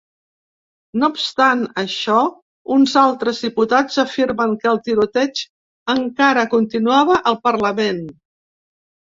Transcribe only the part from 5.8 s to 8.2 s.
encara continuava al parlament.